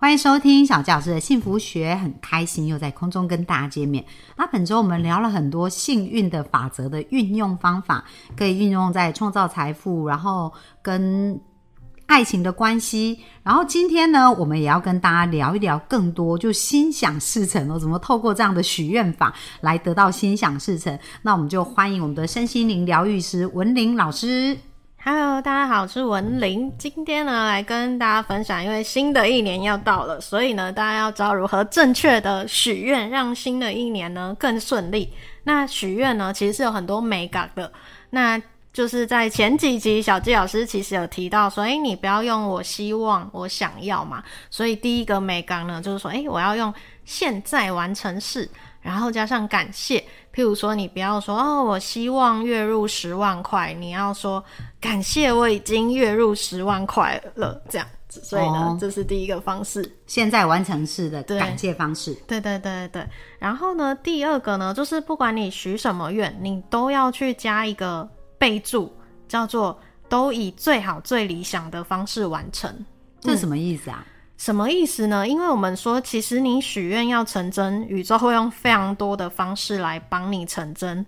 [0.00, 4.04] 欢迎收听小教师的幸福学，很开心又在空中跟大家见面。
[4.36, 8.04] 那本周我们聊了很多幸运的法则的运用方法，
[8.36, 11.40] 可以运用在创造财富，然后跟
[12.06, 13.18] 爱情的关系。
[13.42, 20.96] 然后今天呢，我们也要跟大家聊一聊更多，就心想事成哦，怎么透过这样的许愿法来得到心想事成？
[21.22, 24.56] 那我们就欢迎我们的身心灵疗愈师文玲老师。
[25.10, 26.70] Hello，大家好，我是文玲。
[26.76, 35.10] 今天呢，来跟大家分享，因为新的一年要到了，所以呢，大家要知道如何正确的许愿，让新的一年呢更顺利。
[35.44, 37.72] 那许愿呢，其实是有很多美感的。
[38.10, 38.38] 那
[38.70, 44.22] 就是在前几集，小纪老师其实有提到说，诶，你不要用我希望、我想要嘛。
[44.50, 46.72] 所以第一个美感呢，就是说，诶，我要用
[47.06, 48.46] 现在完成式，
[48.82, 50.04] 然后加上感谢。
[50.38, 54.42] 譬如说，你不要说哦，我希望月入十万块，你要说
[54.80, 58.20] 感谢我已经月入十万块了，这样子。
[58.22, 59.96] 所以呢，哦这是第一个方式。
[60.06, 63.04] 现在完成式的对感谢方式，对对对对。
[63.40, 68.92] 然后呢，第二个呢，就是不管你许什么愿，你都要去加一个备注，
[69.26, 69.76] 叫做
[70.08, 72.72] “都以最好最理想的方式完成”。
[73.20, 74.06] 这是什么意思啊？
[74.38, 75.26] 什么意思呢？
[75.26, 81.04] 因为我们说，其实你许愿要成真，宇宙会用非常多的方式来帮你成真。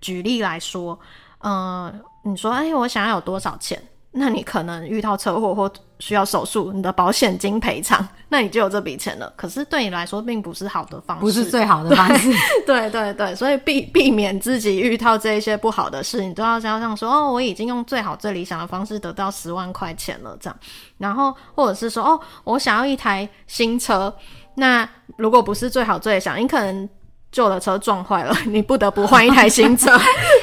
[0.00, 0.98] 举例来说，
[1.38, 1.92] 呃，
[2.24, 3.80] 你说，哎，我想要有多少钱？
[4.12, 9.32] 那你可能遇到车祸或需要手术，你的保险金赔偿， 那你就有这笔钱了。
[9.36, 12.30] 可是对你来说，并不是好的方式，不是最好的方式。
[12.66, 20.56] 对对对，所以避避免自己遇到这一些不好的事，你都要加上说哦，我已经用最好最理想的方式得到十万块钱了，这样。
[20.98, 24.14] 然后或者是说哦，我想要一台新车，
[24.56, 26.86] 那如果不是最好最理想，你可能
[27.30, 29.90] 旧的车撞坏了，你不得不换一台新车。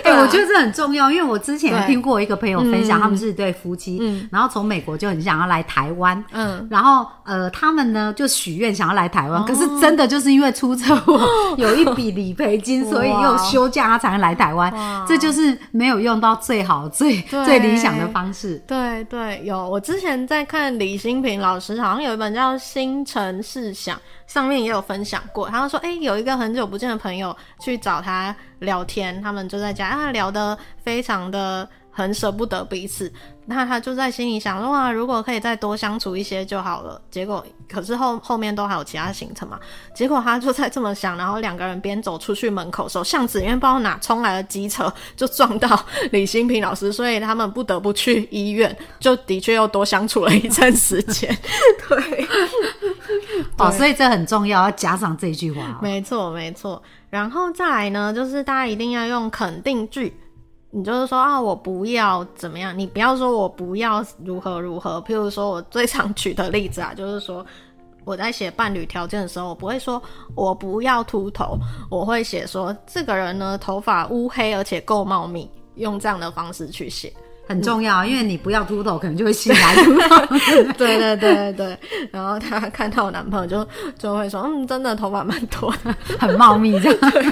[0.09, 11.19] 哎、我觉得这很重要，因为我之前听过一个朋友分享，嗯他们是一对夫妻，嗯然后从美国就很想要来台湾，嗯，然后呃，他们呢就许愿想要来台哦湾，可是真的就是因为出车祸
[11.57, 14.73] 有一笔理赔金， 所以又休假，他才能来台湾。
[15.07, 18.61] 这就是没有用到最好、最最理想的方式。
[18.67, 19.69] 对对，有。
[19.69, 25.47] 我之前在看李新平老师，好像有一本叫《星辰试想》，上面也有分享过。
[25.49, 33.11] 他说，哎、有一个很久不见的朋友去找他聊天，他们就在家他聊得非常的很舍不得彼此。
[33.45, 37.01] 那他就在心里想说，啊，如果可以再多相处一些就好了。
[37.09, 39.59] 结果，可是后后面都还有其他行程嘛。
[39.95, 51.35] 结果他就在这么想，然后两个人边走出去门口的时候，巷子里面不知道哪冲来的机车，就撞到李新平老师，所以他们不得不去医院，就的确又多相处了一阵时间。
[51.89, 52.27] 对，
[53.59, 55.79] 哦，所以这很重要，要加上这句话哦。
[55.81, 56.81] 没错没错。
[57.09, 60.13] 然后再来呢，就是大家一定要用肯定句。
[60.71, 65.01] 你就是说啊，我不要怎么样，你不要说我不要如何如何。
[65.01, 67.43] 譬如说，我最常举的例子啊，就是说
[68.05, 69.99] 我在写伴侣条件的时候，我不会说
[70.35, 71.57] 我不要秃头，
[71.89, 77.11] 我会写说这个人呢头发乌黑而且够茂密，用这样的方式去写。
[77.49, 80.25] 很重要，因为你不要秃头，可能就会吸来秃头。
[80.77, 81.77] 对对对对，
[82.11, 83.67] 然后他 看到我男朋友就
[83.97, 85.95] 就会说，嗯，真的头发蛮多的。
[86.19, 87.11] 很茂密这样。
[87.11, 87.23] 对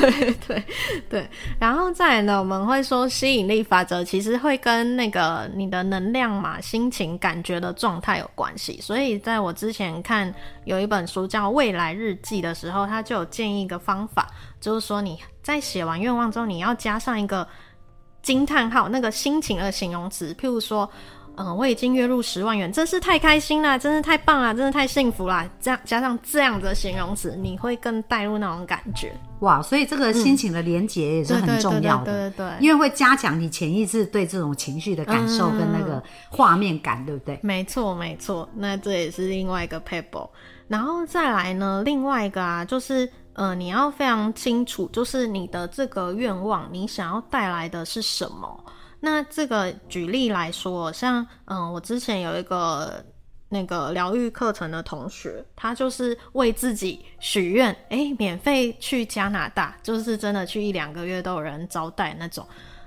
[0.00, 0.64] 对对
[1.10, 1.28] 对，
[1.58, 8.80] 然后再来呢，我们会说吸引力法则其实会跟那个你的能量嘛、心情、感觉的状态有关系。
[8.80, 10.34] 所以在我之前看
[10.64, 14.26] 有一本书叫《未来日记》的时候，他就有建议一个方法，
[14.58, 17.46] 就是说你在写完愿望之后，你要加上一个
[18.22, 20.88] 惊叹号，那个心情的形容词，譬如说。
[21.36, 25.48] 嗯，我已经月入十万元，真是太开心了，真是太棒了，真是太幸福啦！
[25.58, 29.12] 这样加上这样的形容词，你会更带入那种感觉。
[29.38, 32.04] 哇，所以这个心情的连结也是很重要的。
[32.04, 37.38] 对对对对对因为会加强你潜意识对这种情绪的感受跟那个画面感，对不对？
[37.42, 40.28] 没错没错，那这也是另外一个 paper。
[40.68, 48.64] 然后再来呢，另外一个啊，就是呃，你要非常清楚，就是你的这个愿望，你想要带来的是什么。
[49.00, 53.04] 那这个举例来说，像嗯，我之前有一个
[53.48, 62.46] 那个疗愈课程的同学，他就是为自己许愿，诶，免费去加拿大，就是真的去一两个月都有人招待那种。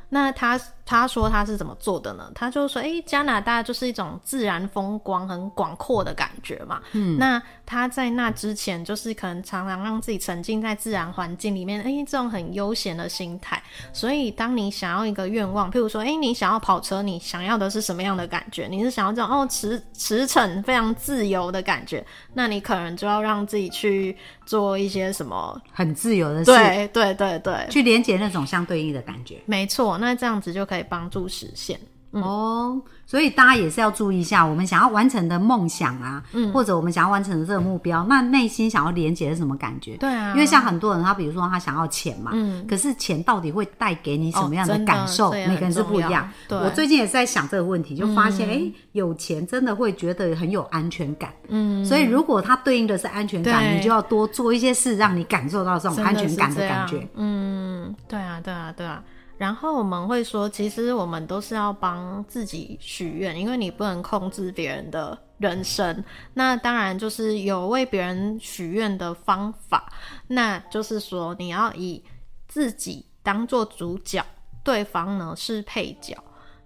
[0.09, 2.31] 那他他说他是怎么做的呢？
[2.35, 6.81] 他就说，诶，加拿大就是一种自然风光很广阔的感觉嘛。
[6.91, 13.61] 嗯，那他在那之前，就是可能常常让自己沉浸在自然环境里面，诶，这种很悠闲的心态。
[13.93, 18.67] 所以，当你想要一个愿望，譬如说，诶，你想要跑车，你想要的是什么样的感觉？
[18.69, 22.05] 你是想要这种哦驰驰骋非常自由的感觉？
[22.33, 24.15] 那你可能就要让自己去
[24.45, 29.41] 做一些什么很自由的事，对对对对，去连接那种相对应的感觉。
[29.45, 31.79] 没错，那这样子就可以帮助实现。
[32.11, 39.97] 哦，所以大家也是要注意一下，我们想要完成的梦想啊，嗯，或者我们想要完成的这个目标，那内心想要连接是什么感觉？
[39.97, 45.31] 对啊，因为像很多人，他比如说他想要钱嘛，嗯，可是钱到底会带给你什么样的感受？
[45.31, 46.29] 每个人是不一样。
[46.49, 51.33] 我最近也是在想这个问题，就发现，哎，有钱真的会觉得很有安全感。
[51.47, 57.07] 嗯，所以如果它对应的是安全感，你就要多做一些事，让你感受到这种安全感的感觉。
[57.15, 59.01] 嗯，对啊，对啊，对啊。
[59.37, 66.03] 然后我们会说，其实我们都是要帮自己许愿，因为你不能控制别人的人生。
[66.33, 69.91] 那当然就是有为别人许愿的方法，
[70.27, 72.03] 那就是说你要以
[72.47, 74.23] 自己当做主角，
[74.63, 76.15] 对方呢是配角。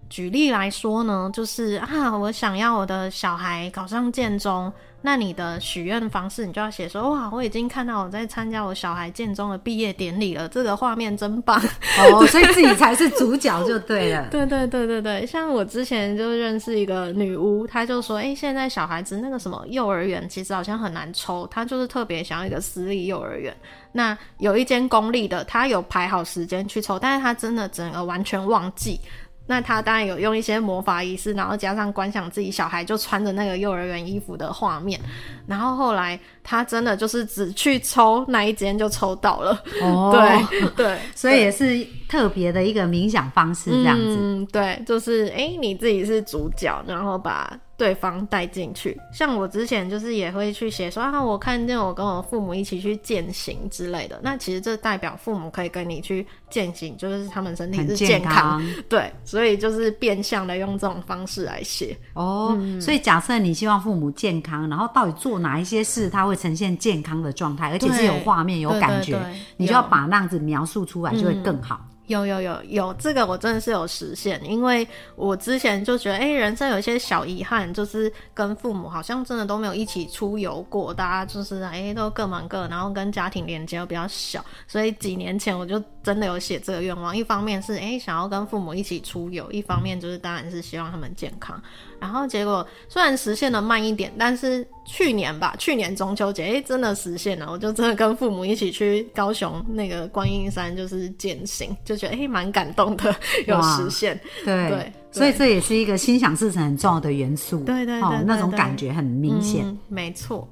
[0.08, 4.72] 举例来说呢，就是啊，我想要我的小孩考上建中。
[5.00, 11.56] 那你的许愿方式，你就要写说哇，我已经看到我在参加我小孩建中的毕业典礼了，这个画面真棒
[11.98, 14.26] 哦，所以自己才是主角就对了。
[14.28, 23.56] 对 对对对对，像我之前就认识一个女巫，她就说，哎，现在小孩子那个什么幼儿园其实好像很难抽，她就是特别想要一个私立幼儿园。
[23.92, 29.00] 那有一间公立的，她有排好时间去抽，但是她真的整个完全忘记。
[29.48, 35.00] 那他当然有用一些魔法仪式，然后加上观想自己小孩就穿着那个幼儿园衣服的画面，
[35.46, 39.60] 然后后来他真的就是只去抽那一间就抽到了。
[39.82, 40.12] 哦，
[40.48, 44.16] 对对，所以也是特别的一个冥想方式，这样子。
[44.20, 47.58] 嗯，对，就是哎，你自己是主角，然后把。
[47.78, 54.18] 对方带进去，像我之前就是也会去写说啊，我看见我跟我父母一起去践行之类的。
[54.20, 61.96] 那其实这代表父母可以跟你去践行，就是他们身体是健康，对，所以就是变相的用这种方式来写。
[62.14, 69.16] 哦，所以假设你希望父母健康，然后到底做哪一些事，他会呈现健康的状态，而且是有画面、有感觉，
[69.56, 71.80] 你就要把那样子描述出来，就会更好。
[72.08, 91.62] 有有有有，这个我真的是有实现，因为我之前就觉得，哎，人生有一些小遗憾，就是跟父母好像真的都没有一起出游过，大家就是哎都各忙各，然后跟家庭连接又比较小，所以几年前我就真的有写这个愿望，一方面是哎想要跟父母一起出游，一方面就是当然是希望他们健康。
[92.00, 103.14] 然后结果虽然实现的慢一点，但是去年吧，去年中秋节，哎，真的实现了，我就真的跟父母一起去高雄那个观音山，就是践行，就觉得哎，蛮感动的，
[103.46, 104.18] 有实现。
[104.44, 107.60] 对，所以这也是一个心想事成很重要的元素。
[107.64, 109.76] 对对对，那种感觉很明显。
[109.88, 110.48] 没错。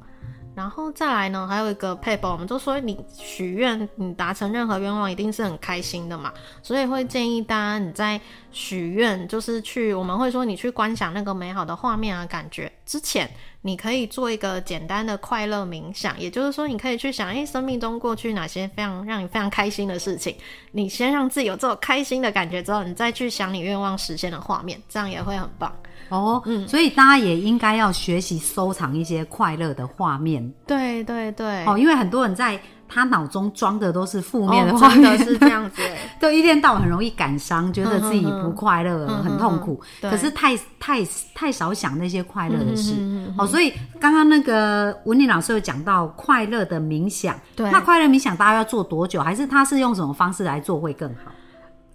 [0.56, 6.32] 然后再来呢，还有一个 paper，我们就说你许愿，你达成任何愿望一定是很开心的嘛，
[6.62, 8.18] 所以会建议大家你在
[8.50, 13.30] 许愿，就是去我们会说你去观想那个美好的画面啊感觉之前，
[13.60, 20.34] 你可以做一个简单的快乐冥想，也就是说你可以去想，哎，生命中过去哪些非常让你非常开心的事情，
[20.72, 25.70] 你先让自己有这种开心的感觉之后，你再去想你愿望实现的画面，这样也会很棒。
[26.08, 30.52] 哦，嗯，所以大家也应该要学习收藏一些快乐的画面。
[30.66, 32.58] 对对对，哦，因为很多人在
[32.88, 35.82] 他脑中装的都是负面的画面， 是这样子，
[36.20, 39.80] 都一天到晚很容易感伤，觉得自己不快乐，很痛苦。
[40.00, 41.04] 可是太太
[41.34, 42.94] 太少想那些快乐的事。
[43.36, 49.20] 哦，所以刚刚那个文丽老师有讲到快乐的冥想，对，那快乐冥想大家要做多久？
[49.20, 51.32] 还是他是用什么方式来做会更好？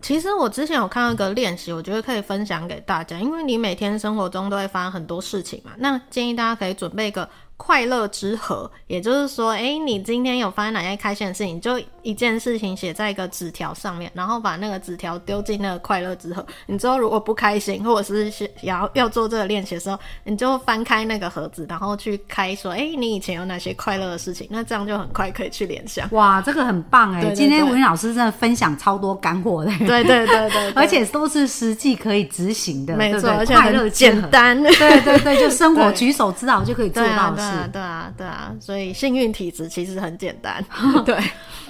[0.01, 7.29] 其实我之前有看到一个练习，我觉得可以分享给大家，因为你每天生活中都会发生很多事情嘛，那建议大家可以准备一个。
[7.61, 16.43] 快乐之盒，也就是说，哎，你今天有发生哪些开心的事情，就一件事情写在一个纸条上面，然后把那个纸条丢进那个快乐之盒。
[16.65, 24.47] 你之后如果不开心，或者是想要要做这个练习的时候，你就翻开那个盒子，然后去开说，哎，你以前有哪些快乐的事情？
[24.49, 26.09] 那这样就很快可以去联想。
[26.13, 27.29] 哇，这个很棒哎！
[27.35, 34.61] 今天文老师真的分享超多干货的，对对对对，而且都是实际可以执行的，没错，而且很简单。
[34.63, 37.70] 对对对，就生活 举手之劳就可以做到的事。
[37.72, 40.63] 对啊，对啊，所以幸运体质其实很简单。
[41.05, 41.17] 对，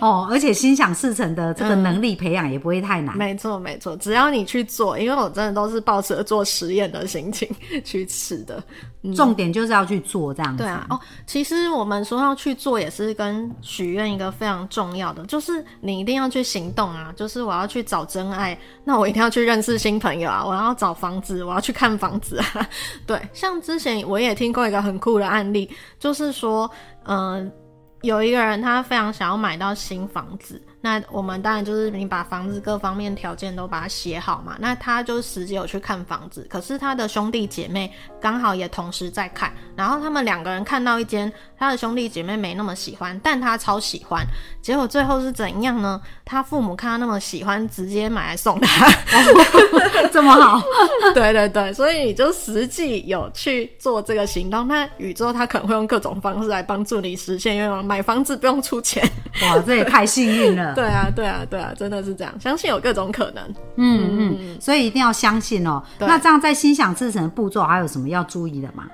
[0.01, 3.15] 哦，而且心想事成的这个能力培养也不会太难。
[3.15, 7.47] 没错，没错，只要你去做，因为我真的都是抱着做实验的心情
[7.85, 8.61] 去吃的。
[9.15, 10.63] 重点就是要去做这样子。
[10.63, 17.13] 对啊，哦，其实我们说要去做，也是跟许愿一个非常重要的，就是你一定要去行动啊。
[17.15, 20.43] 就是我要去找真爱，那我一定要去认识新朋友啊。
[20.43, 22.67] 我要找房子，我要去看房子啊。
[23.05, 26.69] 对，像之前我也听过一个很酷的案例，就是说，
[27.05, 27.51] 嗯。
[28.01, 34.55] 有一个人，他非常想要买到新房子，那我们当然就是你把房子各方面条件都把它写好嘛。
[34.59, 44.23] 那他就实际有去看房子，可是他的兄弟姐妹刚好也同时在看，然后他们两个人看到一间，他的兄弟姐妹没那么喜欢，但他超喜欢。
[44.61, 45.99] 结果最后是怎样呢？
[46.23, 48.87] 他父母看他那么喜欢，直接买来送他，
[50.13, 50.61] 这么好？
[51.15, 57.83] 对对对，所以你就实际有去做这个行动，那宇宙他可能会用各种方式来帮助你实现愿望。
[57.83, 59.03] 买房子不用出钱，
[59.41, 60.73] 哇，这也太幸运了。
[60.77, 62.31] 对啊，对啊，对啊，真的是这样。
[62.39, 63.43] 相信有各种可能，
[63.77, 65.81] 嗯嗯，所以一定要相信哦。
[65.97, 68.85] 那这样在心想事成的步骤还有什么要注意的吗？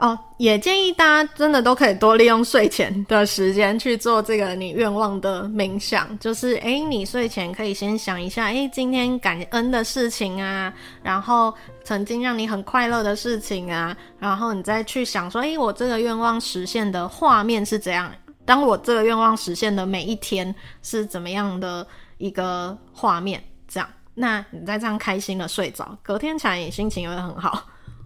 [0.00, 6.18] 哦，也建议大家真的都可以多利用睡前的时间去做这个你愿望的冥想。
[6.18, 11.52] 就是，哎，你睡前可以先想一下，哎，今天感恩的事情啊，然后
[11.84, 18.10] 曾经让你很快乐的事情啊，然后你再去想说，哎，我这个愿望实现的画面是怎样？
[18.46, 20.52] 当我这个愿望实现的每一天
[20.82, 23.38] 是怎么样的一个画面？
[23.68, 27.62] 这样，那你再这样开心的睡着，隔天起来你心情也会很好。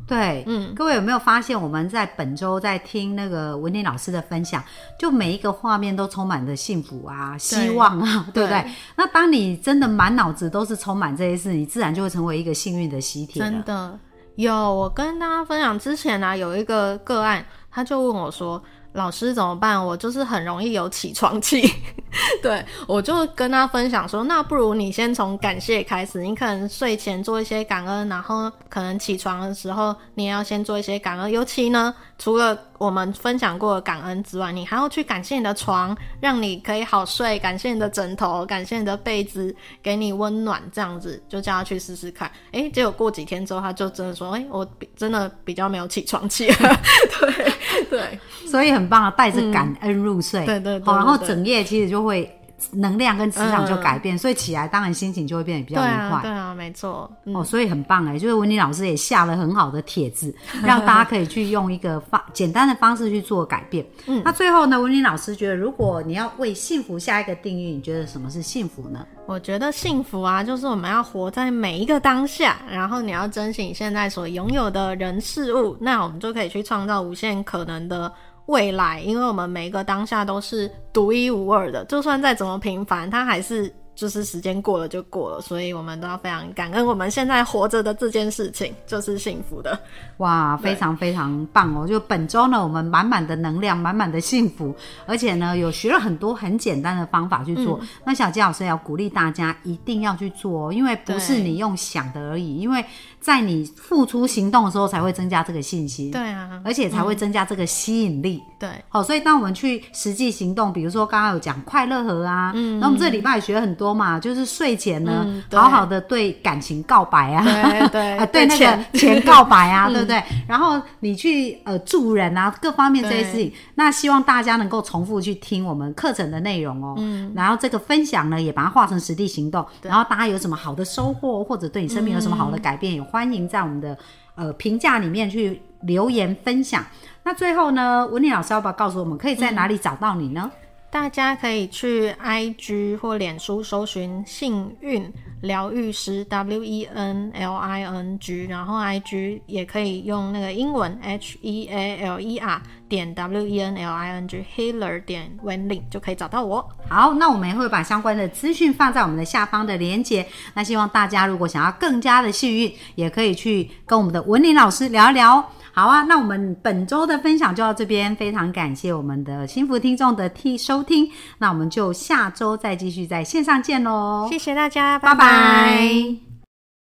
[0.07, 4.63] 对，嗯，各位有没有发现我们在本周在听那个文婷老师的分享，
[4.99, 8.65] 就每一个画面都充满着幸福啊、希望啊， 对不对？
[8.97, 13.41] 那当你真的满脑子都是充满这些事，你自然就会成为一个幸运的喜帖。
[13.41, 13.99] 真的
[14.37, 18.63] 有，我跟大家分享之前呢，有一个个案，他就问我说。
[18.95, 19.85] 老师怎么办？
[19.85, 21.69] 我就是很容易有起床气，
[22.41, 42.31] 对我就跟他分享说，那不如你先从感谢开始，你可能睡前做一些感恩，然后可能起床的时候你也要先做一些感恩，尤其呢，除了我们分享过的感恩之外，你还要去感谢你的床，让你可以好睡；感谢你的枕头，感谢你的被子，给你温暖，这样子就叫他去试试看。
[42.53, 44.67] 诶，结果过几天之后，他就真的说，诶，我
[44.97, 46.47] 真的比较没有起床气。
[47.19, 47.53] 对
[47.91, 48.19] 对，
[48.49, 48.85] 所以很。
[48.85, 52.39] 棒啊带着感恩入睡，对对，好，然后整夜其实就会
[52.73, 56.21] 能量跟磁场就改变，所以起来当然心情就会变得比较愉快。
[56.23, 57.11] 对啊，没错。
[57.25, 60.35] 哦，所以很棒哎，就是文妮老师也下了很好的帖子，
[60.65, 63.85] 让大家可以去用一个方简单的方式去做改变。
[64.07, 69.05] 嗯，那最后呢，文妮老师觉得，如果你要为幸福下一个定义，你觉得什么是幸福呢？
[69.27, 78.13] 我觉得幸福啊，就是我们要活在每一个当下，然后你要珍惜你现在所拥有的人事物，那我们就可以去创造无限可能的。
[78.47, 83.73] 未来，因为我们每一个当下都是独一无二的，就算再怎么平凡，它还是。
[83.97, 89.79] 就是时间过了就过了，所以我们都要非常感恩我们现在活着的这件事情，就是幸福的。
[90.17, 91.87] 哇，非常非常棒哦！
[91.87, 94.75] 就本周呢，我们满满的能量，满满的幸福，
[95.07, 97.79] 而且呢，有学了很多很简单的方法去做。
[98.05, 102.85] 那小吉老师要鼓励大家一定要去做哦，因为不是你用想的而已，因为
[103.25, 106.11] 在你付出行动的时候，才会增加这个信心。
[106.11, 108.43] 对啊，而且才会增加这个吸引力。
[108.59, 113.95] 对，好，所以当我们去实际行动，比如说刚刚有讲快乐盒啊，嗯，那我们这礼拜也学很多。
[113.95, 120.21] 嘛，就是睡前呢，好好的对感情告白啊，对对 啊，对那个钱告白啊， 对不对？
[120.49, 126.97] 然后你去呃助人啊，各方面这些事情，那希望大家能够重复去听我们课程的内容哦。
[126.99, 129.65] 嗯，然后这个分享呢，也把它化成实地行动。
[129.81, 133.97] 然后大家有什么好的收获，或者对你生命有什么好的改变，也欢迎在我们的
[134.35, 136.85] 呃评价里面去留言分享。
[137.23, 140.51] 那最后呢，文丽老师要不要告诉我们，可以在哪里找到你呢？
[140.95, 152.21] 大家可以去 IG 或脸书搜寻“幸运疗愈师 ”W E N L I N G，然后 IG 也可以用那个英文 H E A L
[152.21, 156.65] E R 点 W E N L I N G Healer 点 Wenling 就可以找到我。
[156.89, 160.25] 好，那我们也会把相关的资讯放在我们的下方的连接。
[160.55, 165.45] 那希望大家如果想要更加的幸运，也可以去跟我们的文林老师聊一聊。
[165.75, 176.24] 好啊，那我们本周的分享就到这边，非常感谢我们的幸福听众的听收听，那我们就下周再继续在线上见喽，谢谢大家，拜拜。